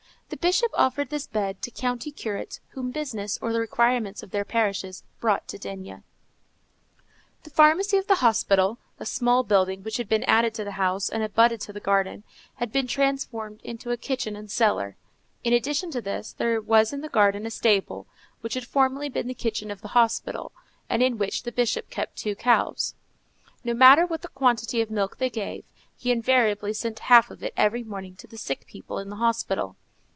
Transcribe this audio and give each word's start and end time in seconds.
The 0.33 0.37
Bishop 0.47 0.71
offered 0.75 1.09
this 1.09 1.27
bed 1.27 1.61
to 1.61 1.69
country 1.71 2.09
curates 2.09 2.61
whom 2.69 2.89
business 2.89 3.37
or 3.41 3.51
the 3.51 3.59
requirements 3.59 4.23
of 4.23 4.31
their 4.31 4.45
parishes 4.45 5.03
brought 5.19 5.45
to 5.49 5.57
D—— 5.57 5.95
The 7.43 7.49
pharmacy 7.49 7.97
of 7.97 8.07
the 8.07 8.15
hospital, 8.25 8.77
a 8.97 9.05
small 9.05 9.43
building 9.43 9.83
which 9.83 9.97
had 9.97 10.07
been 10.07 10.23
added 10.23 10.53
to 10.55 10.63
the 10.63 10.71
house, 10.79 11.09
and 11.09 11.21
abutted 11.21 11.65
on 11.69 11.73
the 11.73 11.81
garden, 11.81 12.23
had 12.55 12.71
been 12.71 12.87
transformed 12.87 13.59
into 13.61 13.91
a 13.91 13.97
kitchen 13.97 14.37
and 14.37 14.49
cellar. 14.49 14.95
In 15.43 15.51
addition 15.51 15.91
to 15.91 16.01
this, 16.01 16.31
there 16.31 16.61
was 16.61 16.93
in 16.93 17.01
the 17.01 17.09
garden 17.09 17.45
a 17.45 17.51
stable, 17.51 18.07
which 18.39 18.53
had 18.53 18.65
formerly 18.65 19.09
been 19.09 19.27
the 19.27 19.33
kitchen 19.33 19.69
of 19.69 19.81
the 19.81 19.89
hospital, 19.89 20.53
and 20.89 21.03
in 21.03 21.17
which 21.17 21.43
the 21.43 21.51
Bishop 21.51 21.89
kept 21.89 22.15
two 22.15 22.35
cows. 22.37 22.95
No 23.65 23.73
matter 23.73 24.05
what 24.05 24.21
the 24.21 24.29
quantity 24.29 24.79
of 24.81 24.89
milk 24.89 25.17
they 25.17 25.29
gave, 25.29 25.65
he 25.97 26.09
invariably 26.09 26.71
sent 26.71 26.99
half 26.99 27.29
of 27.31 27.43
it 27.43 27.53
every 27.57 27.83
morning 27.83 28.15
to 28.15 28.27
the 28.27 28.37
sick 28.37 28.65
people 28.65 28.97
in 28.97 29.09
the 29.09 29.17
hospital. 29.17 29.75